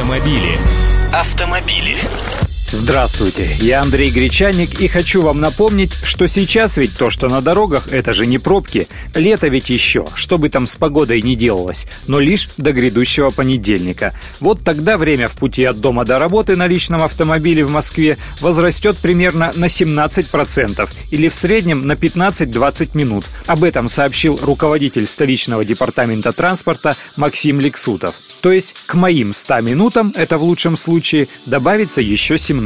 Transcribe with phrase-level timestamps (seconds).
[0.00, 0.58] Автомобили.
[1.12, 2.39] Автомобили.
[2.72, 7.88] Здравствуйте, я Андрей Гречаник и хочу вам напомнить, что сейчас ведь то, что на дорогах,
[7.88, 8.86] это же не пробки.
[9.12, 14.14] Лето ведь еще, что бы там с погодой не делалось, но лишь до грядущего понедельника.
[14.38, 18.96] Вот тогда время в пути от дома до работы на личном автомобиле в Москве возрастет
[18.98, 23.24] примерно на 17% или в среднем на 15-20 минут.
[23.46, 28.14] Об этом сообщил руководитель столичного департамента транспорта Максим Лексутов.
[28.40, 32.59] То есть к моим 100 минутам, это в лучшем случае, добавится еще 17.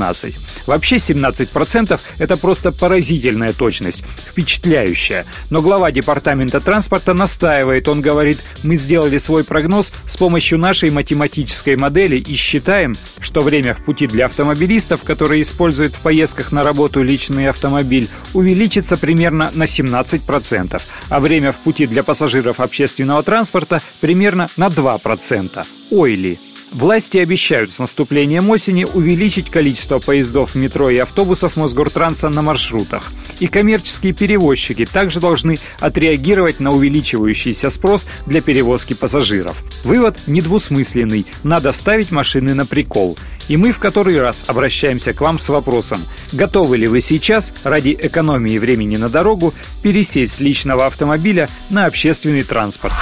[0.66, 5.24] Вообще 17% это просто поразительная точность, впечатляющая.
[5.50, 11.76] Но глава департамента транспорта настаивает, он говорит, мы сделали свой прогноз с помощью нашей математической
[11.76, 17.02] модели и считаем, что время в пути для автомобилистов, которые используют в поездках на работу
[17.02, 24.48] личный автомобиль, увеличится примерно на 17%, а время в пути для пассажиров общественного транспорта примерно
[24.56, 25.66] на 2%.
[25.90, 26.38] Ойли.
[26.74, 33.12] Власти обещают с наступлением осени увеличить количество поездов метро и автобусов Мосгортранса на маршрутах.
[33.39, 39.62] И коммерческие перевозчики также должны отреагировать на увеличивающийся спрос для перевозки пассажиров.
[39.84, 43.16] Вывод недвусмысленный– надо ставить машины на прикол.
[43.47, 47.97] И мы в который раз обращаемся к вам с вопросом, готовы ли вы сейчас, ради
[48.00, 52.94] экономии времени на дорогу, пересесть с личного автомобиля на общественный транспорт.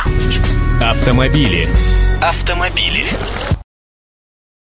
[0.83, 1.69] Автомобили.
[2.20, 3.05] Автомобили.